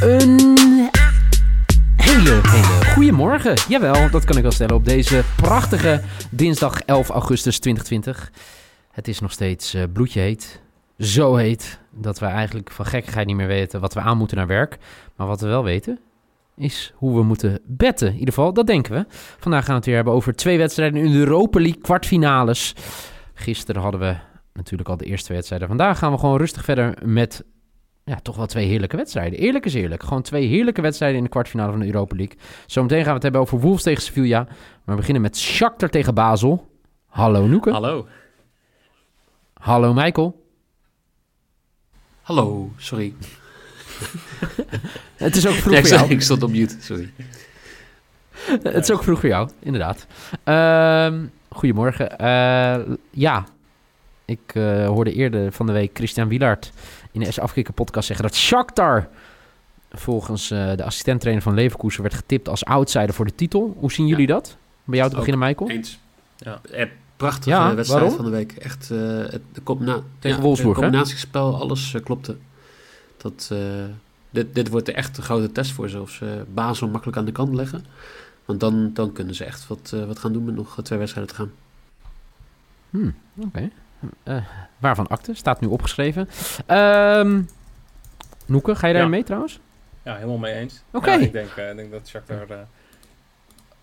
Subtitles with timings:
[0.00, 0.38] Een
[1.96, 3.54] hele, hele goede morgen.
[3.68, 8.30] Jawel, dat kan ik wel stellen op deze prachtige dinsdag 11 augustus 2020.
[8.90, 10.60] Het is nog steeds uh, bloedje heet.
[10.98, 14.46] Zo heet dat we eigenlijk van gekkigheid niet meer weten wat we aan moeten naar
[14.46, 14.78] werk.
[15.16, 15.98] Maar wat we wel weten
[16.56, 18.08] is hoe we moeten betten.
[18.08, 19.04] In ieder geval, dat denken we.
[19.38, 22.74] Vandaag gaan we het weer hebben over twee wedstrijden in de Europa League kwartfinales.
[23.34, 24.16] Gisteren hadden we
[24.52, 25.68] natuurlijk al de eerste wedstrijden.
[25.68, 27.44] Vandaag gaan we gewoon rustig verder met
[28.04, 29.38] ja, toch wel twee heerlijke wedstrijden.
[29.38, 30.02] Eerlijk is eerlijk.
[30.02, 32.36] Gewoon twee heerlijke wedstrijden in de kwartfinale van de Europa League.
[32.66, 34.44] Zometeen gaan we het hebben over Wolves tegen Sevilla.
[34.44, 36.70] Maar we beginnen met Shakhtar tegen Basel.
[37.06, 37.70] Hallo Noeke.
[37.70, 38.06] Hallo.
[39.52, 40.42] Hallo Michael.
[42.22, 43.14] Hallo, sorry.
[45.16, 46.10] het is ook vroeg ja, voor jou.
[46.10, 47.12] Ik stond op mute, sorry.
[48.62, 50.06] het is ook vroeg voor jou, inderdaad.
[50.44, 52.10] Uh, goedemorgen.
[52.20, 53.44] Uh, ja,
[54.24, 56.72] ik uh, hoorde eerder van de week Christian Wielaert
[57.14, 59.08] in de S-Afkikken podcast zeggen dat Shakhtar
[59.90, 63.76] volgens uh, de assistenttrainer van Leverkusen werd getipt als outsider voor de titel.
[63.78, 64.34] Hoe zien jullie ja.
[64.34, 64.56] dat?
[64.84, 65.70] Bij jou te beginnen, Michael?
[65.70, 65.98] Eens.
[66.36, 66.60] Ja.
[66.70, 68.16] Eh, prachtige ja, wedstrijd waarom?
[68.16, 68.52] van de week.
[68.52, 72.36] Echt, uh, het de combina tegen ja, Wolfsburg, Het combinatiespel, alles uh, klopte.
[73.16, 73.52] Dat,
[74.30, 76.00] dit, dit wordt de echt een grote test voor ze.
[76.00, 77.84] Of ze Basel makkelijk aan de kant leggen.
[78.44, 81.40] Want dan, dan kunnen ze echt wat, wat gaan doen met nog twee wedstrijden te
[81.40, 81.52] gaan.
[82.90, 83.46] Hmm, Oké.
[83.46, 83.70] Okay.
[84.24, 84.46] Uh,
[84.78, 86.28] waarvan akte, staat nu opgeschreven.
[86.68, 87.48] Um,
[88.46, 89.08] Noeke, ga je daar ja.
[89.08, 89.60] mee trouwens?
[90.02, 90.82] Ja, helemaal mee eens.
[90.86, 90.96] Oké.
[90.96, 91.18] Okay.
[91.18, 92.58] Ja, ik, denk, uh, ik denk dat Shakhtar uh,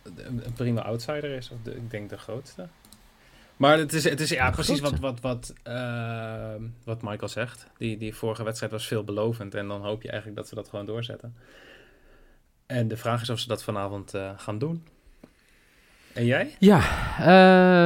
[0.03, 1.49] een prima outsider is.
[1.49, 2.67] Of de, ik denk de grootste.
[3.57, 5.53] Maar het is, het is ja, precies wat, wat, wat,
[6.83, 7.67] wat Michael zegt.
[7.77, 9.55] Die, die vorige wedstrijd was veelbelovend.
[9.55, 11.35] En dan hoop je eigenlijk dat ze dat gewoon doorzetten.
[12.65, 14.87] En de vraag is of ze dat vanavond gaan doen.
[16.13, 16.55] En jij?
[16.59, 16.81] Ja,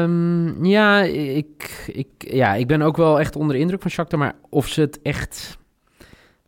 [0.04, 4.20] um, ja, ik, ik, ja, ik ben ook wel echt onder de indruk van Shakhtar.
[4.20, 5.58] Maar of ze het echt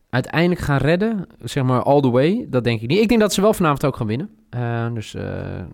[0.10, 3.00] uiteindelijk gaan redden, zeg maar all the way, dat denk ik niet.
[3.02, 4.30] Ik denk dat ze wel vanavond ook gaan winnen.
[4.56, 5.24] Uh, dus uh,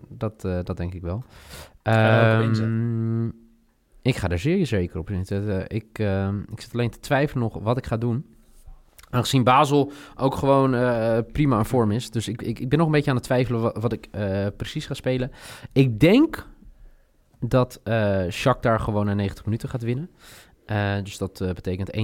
[0.08, 1.24] dat, uh, dat denk ik wel.
[1.82, 3.32] Um,
[4.02, 5.64] ik ga er zeer zeker op zitten.
[5.68, 5.98] ik,
[6.50, 8.26] ik zit alleen te twijfelen nog wat ik ga doen.
[9.14, 12.10] Aangezien Basel ook gewoon uh, prima in vorm is.
[12.10, 14.46] Dus ik, ik, ik ben nog een beetje aan het twijfelen wat, wat ik uh,
[14.56, 15.30] precies ga spelen.
[15.72, 16.46] Ik denk
[17.40, 20.10] dat uh, Shakhtar gewoon na 90 minuten gaat winnen.
[21.04, 22.00] dus dat betekent 1,86.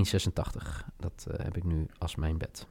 [0.98, 2.66] Dat heb ik nu als mijn bed.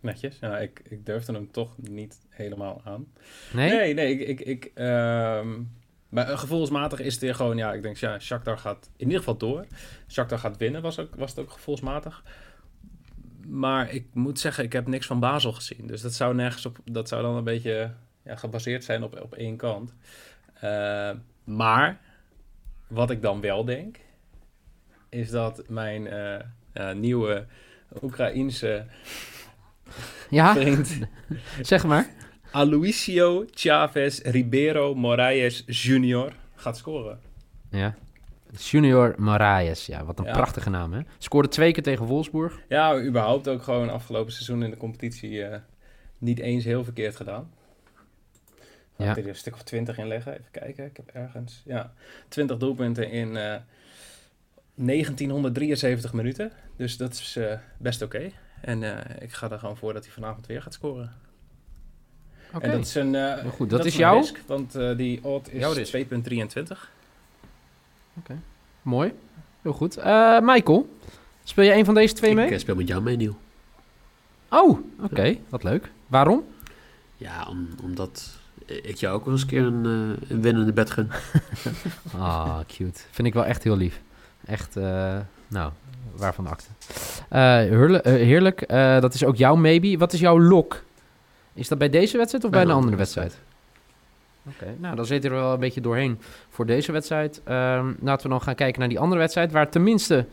[0.00, 0.38] Netjes.
[0.38, 3.06] Ja, ik, ik durfde hem toch niet helemaal aan.
[3.52, 3.70] Nee?
[3.70, 4.18] Nee, nee.
[4.18, 5.70] Ik, ik, ik, um,
[6.08, 7.56] maar gevoelsmatig is het weer gewoon...
[7.56, 9.66] Ja, ik denk, ja, Shakhtar gaat in ieder geval door.
[10.08, 12.22] Shakhtar gaat winnen, was, ook, was het ook gevoelsmatig.
[13.48, 15.86] Maar ik moet zeggen, ik heb niks van Basel gezien.
[15.86, 16.78] Dus dat zou nergens op.
[16.84, 17.92] Dat zou dan een beetje
[18.24, 19.94] ja, gebaseerd zijn op, op één kant.
[20.64, 21.10] Uh,
[21.44, 22.00] maar
[22.86, 23.98] wat ik dan wel denk,
[25.08, 26.38] is dat mijn uh,
[26.74, 27.46] uh, nieuwe
[28.02, 28.86] Oekraïense
[30.30, 30.54] ja?
[30.54, 30.98] vriend.
[31.60, 32.10] zeg maar.
[32.50, 36.32] Aloisio Chavez Ribeiro Moraes Jr.
[36.54, 37.20] gaat scoren.
[37.70, 37.94] Ja.
[38.56, 40.32] Junior Moraes, ja, wat een ja.
[40.32, 41.00] prachtige naam, hè?
[41.18, 42.60] Scoorde twee keer tegen Wolfsburg.
[42.68, 45.56] Ja, überhaupt ook gewoon afgelopen seizoen in de competitie uh,
[46.18, 47.50] niet eens heel verkeerd gedaan.
[48.96, 49.16] Laat ja.
[49.16, 50.84] ik er een stuk of twintig in leggen, even kijken.
[50.84, 51.92] Ik heb ergens, ja,
[52.28, 53.54] 20 doelpunten in uh,
[54.74, 56.52] 1973 minuten.
[56.76, 58.16] Dus dat is uh, best oké.
[58.16, 58.32] Okay.
[58.60, 58.82] En
[59.22, 61.12] ik ga er gewoon voor dat hij vanavond weer gaat scoren.
[62.54, 62.70] Okay.
[62.70, 63.14] En dat is een,
[63.50, 64.18] goed, dat, dat is jouw?
[64.18, 66.96] Risk, want die odd is 2,23.
[68.18, 68.36] Okay.
[68.82, 69.12] mooi.
[69.62, 69.98] Heel goed.
[69.98, 70.88] Uh, Michael,
[71.44, 72.50] speel je een van deze twee ik mee?
[72.50, 73.36] Ik speel met jou mee, Niel.
[74.48, 74.80] Oh, oké.
[75.00, 75.40] Okay.
[75.48, 75.90] Wat leuk.
[76.06, 76.44] Waarom?
[77.16, 79.84] Ja, om, omdat ik jou ook wel eens een keer een,
[80.28, 81.10] een winnende bed gun.
[82.12, 83.00] Ah, oh, cute.
[83.10, 84.00] Vind ik wel echt heel lief.
[84.46, 85.16] Echt, uh,
[85.48, 85.72] nou,
[86.16, 86.66] waarvan de akte.
[87.36, 88.04] heerlijk.
[88.04, 88.68] heerlijk.
[89.00, 89.98] dat is ook jouw maybe.
[89.98, 90.84] Wat is jouw lock?
[91.54, 93.38] Is dat bij deze wedstrijd of bij, bij een andere wedstrijd?
[94.54, 96.18] Oké, nou dan zit er wel een beetje doorheen
[96.48, 97.40] voor deze wedstrijd.
[97.48, 100.26] Um, laten we dan gaan kijken naar die andere wedstrijd, waar tenminste,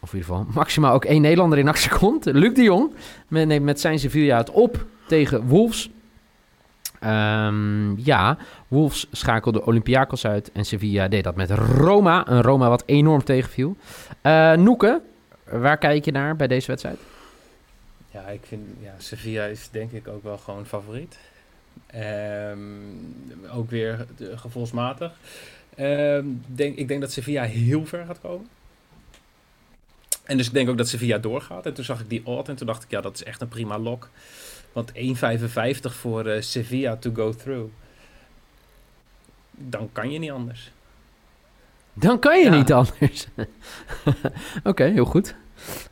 [0.00, 2.24] of in ieder geval maximaal ook één Nederlander in actie komt.
[2.24, 2.92] Luc de Jong
[3.28, 5.90] neemt met zijn Sevilla het op tegen Wolves.
[7.04, 8.36] Um, ja,
[8.68, 12.28] Wolves schakelde Olympiakos uit en Sevilla deed dat met Roma.
[12.28, 13.76] Een Roma wat enorm tegenviel.
[14.22, 15.00] Uh, Noeke,
[15.44, 16.98] waar kijk je naar bij deze wedstrijd?
[18.10, 21.18] Ja, ik vind ja, Sevilla is denk ik ook wel gewoon favoriet.
[21.86, 22.58] Ehm,
[23.52, 25.12] ook weer gevoelsmatig.
[25.76, 28.46] Ehm, denk, ik denk dat Sevilla heel ver gaat komen.
[30.24, 31.66] En dus ik denk ook dat Sevilla doorgaat.
[31.66, 33.48] En toen zag ik die odd en toen dacht ik, ja, dat is echt een
[33.48, 34.08] prima lock.
[34.72, 37.70] Want 1,55 voor eh, Sevilla to go through.
[39.50, 40.70] Dan kan je niet anders.
[41.92, 42.56] Dan kan je Ja.
[42.56, 43.26] niet anders.
[44.64, 45.34] Oké, heel goed.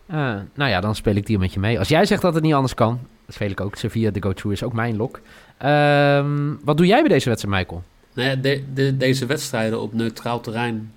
[0.06, 0.17] Eh,
[0.55, 1.79] nou ja, dan speel ik die met je mee.
[1.79, 3.77] Als jij zegt dat het niet anders kan, speel ik ook.
[3.77, 5.21] Sevilla de go-through is ook mijn lok.
[5.58, 7.82] Ehm, wat doe jij bij deze wedstrijd, Michael?
[8.12, 10.93] Nou ja, de, de- deze wedstrijden op neutraal terrein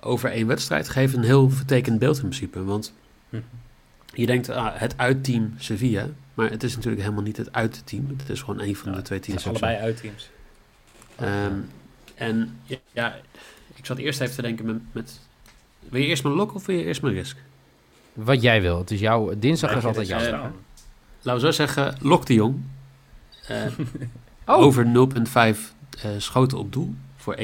[0.00, 2.64] over één wedstrijd geven een heel vertekend beeld in principe.
[2.64, 2.92] Want
[3.30, 3.36] Hm.
[4.14, 6.06] je denkt, ah, het uitteam Sevilla.
[6.34, 8.14] Maar het is natuurlijk helemaal niet het uitteam.
[8.18, 9.42] Het is gewoon één van Ja, de twee Het teams.
[9.42, 10.30] is allebei uitteams.
[11.16, 11.52] Ehm,
[12.14, 13.16] en ja, ja,
[13.74, 15.20] ik zat eerst even te denken met, met...
[15.88, 17.36] Wil je eerst mijn lok of wil je eerst mijn risk?
[18.12, 18.78] Wat jij wil.
[18.78, 19.32] Het is jouw...
[19.38, 20.20] Dinsdag is altijd jouw.
[21.22, 22.56] Laten we zo zeggen, lok de jong.
[23.50, 23.66] Eh,
[24.46, 24.56] Oh.
[24.58, 27.42] Over 0,5 eh, schoten op doel voor 1,53.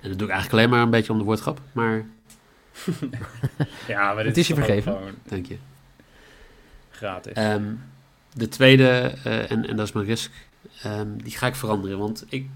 [0.00, 1.60] En dat doe ik eigenlijk alleen maar een beetje om de woordgrap.
[1.72, 2.04] Maar
[3.88, 4.92] Ja, maar dit Het is je vergeven.
[4.92, 5.56] gewoon dank je.
[6.90, 7.32] gratis.
[7.32, 7.64] Ehm,
[8.32, 10.32] de tweede, eh, en, en dat is mijn risk,
[10.82, 11.98] ehm, die ga ik veranderen.
[11.98, 12.46] Want ik,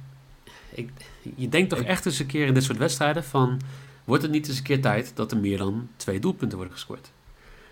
[0.75, 0.91] ik,
[1.37, 3.61] je denkt toch Ik- echt eens een keer in dit soort wedstrijden van...
[4.05, 7.11] Wordt het niet eens een keer tijd dat er meer dan twee doelpunten worden gescoord?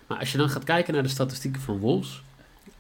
[0.07, 2.23] Maar als je dan gaat kijken naar de statistieken van Wolves,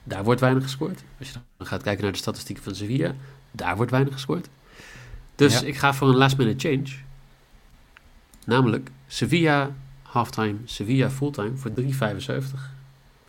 [0.04, 1.02] daar wordt weinig gescoord.
[1.18, 3.12] Als je dan gaat kijken naar de statistieken van Sevilla,
[3.50, 4.48] daar wordt weinig gescoord.
[5.34, 5.66] Dus Ja.
[5.66, 6.88] ik ga voor een last minute change.
[8.46, 9.70] Namelijk Sevilla
[10.02, 12.72] halftime, Sevilla fulltime voor 3,75.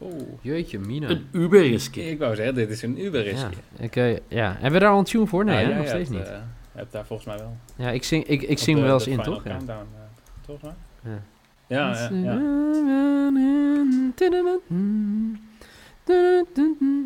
[0.01, 0.21] Oeh.
[0.41, 1.09] Jeetje, Mina.
[1.09, 1.99] Een uber risky.
[1.99, 4.51] Ik wou zeggen, dit is een uber Ja, ik, eh, ja.
[4.51, 5.45] Hebben we daar al een tune voor?
[5.45, 5.75] Nee, hè?
[5.77, 6.29] nog steeds hebt, niet.
[6.33, 6.39] eh,
[6.71, 7.57] hebt daar volgens mij wel.
[7.75, 9.43] ja, ik zing, ik, ik zing de- wel eens in, toch?
[9.43, 9.49] Ja.
[9.49, 10.01] Countdown, eh,
[10.45, 10.75] toch maar?
[11.03, 11.21] Ja.
[11.67, 12.37] Ja, ja, ja.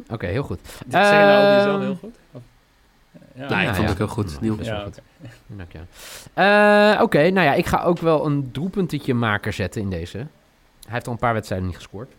[0.09, 0.59] Oké, heel goed.
[0.63, 2.15] Dit zeg je nou ook jezelf Ehm, heel goed?
[2.31, 2.41] Of-
[3.35, 3.87] Ja, Nou, ik vond ja.
[3.89, 4.41] het heel goed.
[4.41, 4.59] Niels.
[4.59, 4.99] is ja, wel oké.
[5.47, 5.79] Dank je.
[6.33, 10.17] Eh, Oké, nou ja, ik ga ook wel een doelpuntetje maker zetten in deze.
[10.17, 10.27] Hij
[10.93, 12.11] heeft al een paar wedstrijden niet gescoord.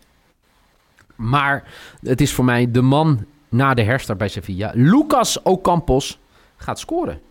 [1.15, 1.63] Maar
[2.01, 4.71] het is voor mij de man na de herstart bij Sevilla.
[4.73, 6.19] Lucas Ocampos
[6.57, 7.21] gaat scoren.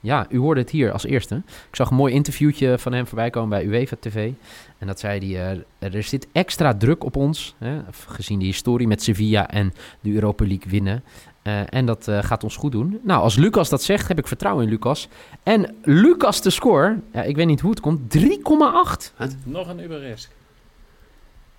[0.00, 1.42] Ja, u hoorde het hier als eerste.
[1.46, 4.32] Ik zag een mooi interviewtje van hem voorbij komen bij UEFA TV.
[4.78, 8.86] En dat zei hij, eh, er zit extra druk op ons, hè, gezien de historie
[8.86, 11.02] met Sevilla en de Europa League winnen.
[11.42, 13.00] Eh, en dat eh, gaat ons goed doen.
[13.02, 15.08] Nou, als Lucas dat zegt, heb ik vertrouwen in Lucas.
[15.42, 19.12] En Lucas de score, ja, ik weet niet hoe het komt, 3,8.
[19.44, 20.30] Nog een uber risk.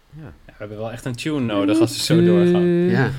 [0.10, 0.24] Ja.
[0.24, 2.66] Ja, we hebben wel echt een tune nodig als we zo doorgaan.
[2.66, 3.10] Ja.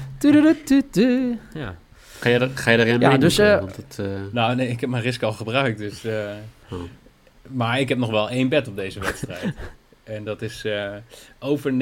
[1.53, 1.77] Ja.
[2.21, 3.47] Ga je, er, ga je erin Ja, mee dus, doen?
[3.47, 6.05] eh, Want het, eh, Nou, nee, ik heb mijn risk al gebruikt, dus...
[6.05, 6.31] eh,
[6.71, 6.79] Oh.
[7.49, 9.55] Maar ik heb nog wel één bet op deze wedstrijd.
[10.05, 10.93] en dat is eh,
[11.39, 11.73] over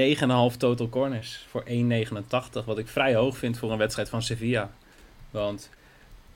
[0.52, 2.64] 9,5 total corners voor 1,89.
[2.64, 4.70] Wat ik vrij hoog vind voor een wedstrijd van Sevilla.
[5.30, 5.70] Want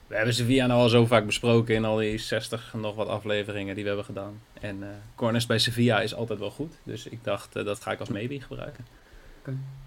[0.07, 3.07] we hebben Sevilla nou al zo vaak besproken in al die 60 en nog wat
[3.07, 4.39] afleveringen die we hebben gedaan.
[4.61, 6.73] En eh, corners bij Sevilla is altijd wel goed.
[6.83, 8.85] Dus ik dacht, dat ga ik als maybe gebruiken.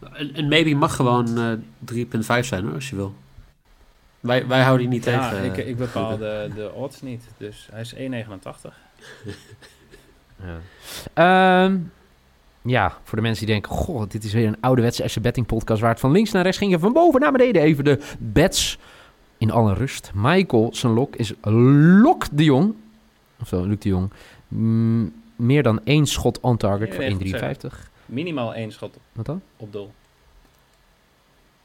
[0.00, 1.96] een, een maybe mag gewoon eh
[2.40, 3.14] 3,5 zijn hoor, als je wil.
[4.26, 5.44] Wij, wij houden die niet Ja, tegen.
[5.44, 7.24] ik, ik bepaal de, de odds niet.
[7.36, 7.98] Dus hij is 1,89.
[10.44, 10.58] Ja.
[11.64, 11.78] Ehm,
[12.62, 13.72] ja, voor de mensen die denken...
[13.72, 15.80] Goh, dit is weer een ouderwetse FC Betting podcast...
[15.80, 16.72] waar het van links naar rechts ging...
[16.72, 18.78] en van boven naar beneden even de bets
[19.38, 20.10] in alle rust.
[20.14, 21.32] Michael, zijn lok is
[22.02, 22.74] Lok de Jong.
[23.40, 24.10] Of zo, Luc de Jong.
[24.48, 27.90] Mm, meer dan één schot on target Nee, voor nee, 1,53.
[28.06, 29.42] Minimaal één schot Wat dan?
[29.56, 29.92] op doel.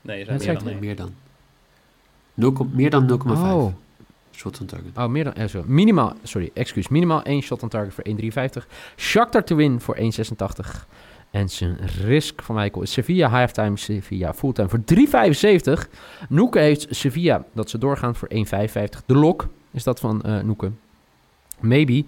[0.02, 0.80] Nee, je zei meer dan.
[0.80, 1.14] Meer dan.
[2.34, 3.74] 0, meer dan 0,5 Oh,
[4.32, 4.98] shots on target.
[4.98, 5.34] oh, meer dan...
[5.34, 5.64] eh, zo.
[5.66, 6.88] Minimaal, sorry, excuus.
[6.88, 8.04] Minimaal één shot on target voor
[8.62, 8.68] 1,53.
[8.98, 10.86] Shakhtar te win voor 1,86.
[11.32, 14.80] En zijn risk van Michael is Sevilla halftime, Sevilla fulltime voor
[15.86, 15.90] 3,75.
[16.30, 18.40] Noeke heeft Sevilla dat ze doorgaan voor 1,55.
[19.06, 20.72] De lok is dat van eh Noeke.
[21.60, 22.04] Maybe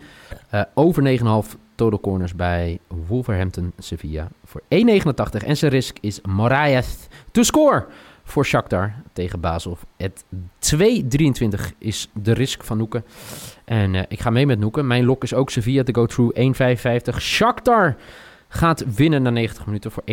[0.50, 5.46] eh, over 9,5 total corners bij Wolverhampton Sevilla voor 1,89.
[5.46, 6.98] En zijn risk is Moraes
[7.32, 7.86] to score
[8.24, 9.78] voor Shakhtar tegen Basel.
[9.98, 10.24] Het
[10.60, 13.04] 2,23 is de risk van Noeke.
[13.66, 14.84] En eh, ik ga mee met Noeke.
[14.84, 16.40] Mijn lok is ook Sevilla to go through
[17.14, 17.18] 1,55.
[17.22, 17.96] Shakhtar
[18.48, 20.12] gaat winnen na 90 minuten voor 1,86.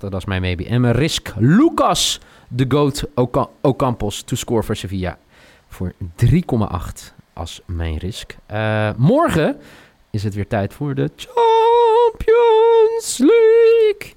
[0.00, 0.66] Dat is mijn maybe.
[0.66, 5.18] En mijn risk Lucas de Goat Oca- Ocampos to score voor Sevilla
[5.68, 8.36] voor 3,8 als mijn risk.
[8.46, 9.56] Eh, morgen
[10.10, 14.13] is het weer tijd voor de Champions League.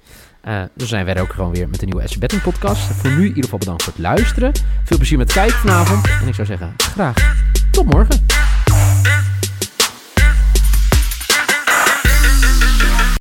[0.74, 2.80] Dus zijn wij er ook gewoon weer met een nieuwe SC Betting podcast.
[2.80, 4.52] Voor nu in ieder geval bedankt voor het luisteren.
[4.84, 6.06] Veel plezier met kijken vanavond.
[6.20, 7.34] En ik zou zeggen, graag
[7.70, 8.26] tot morgen.